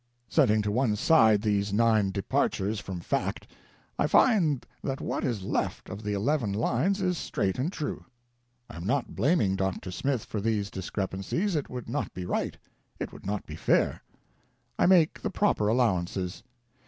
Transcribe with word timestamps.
Setting 0.27 0.63
to 0.63 0.71
one 0.71 0.95
side 0.95 1.43
these 1.43 1.71
nine 1.71 2.09
departures 2.09 2.79
from 2.79 3.01
fact, 3.01 3.45
I 3.99 4.07
find 4.07 4.65
that 4.83 4.99
what 4.99 5.23
is 5.23 5.43
left 5.43 5.89
of 5.89 6.01
the 6.01 6.13
eleven 6.13 6.53
lines 6.53 7.03
is 7.03 7.19
straight 7.19 7.59
and 7.59 7.71
true. 7.71 8.03
I 8.67 8.77
am 8.77 8.83
not 8.87 9.13
blaming 9.15 9.55
Dr. 9.55 9.91
Smith 9.91 10.25
for 10.25 10.41
these 10.41 10.71
discrepancies— 10.71 11.55
it 11.55 11.69
would 11.69 11.87
not 11.87 12.11
be 12.15 12.25
right, 12.25 12.57
it 12.99 13.13
would 13.13 13.27
not 13.27 13.45
be 13.45 13.55
fair. 13.55 14.01
I 14.79 14.87
make 14.87 15.21
the 15.21 15.29
proper 15.29 15.67
allowances. 15.67 16.41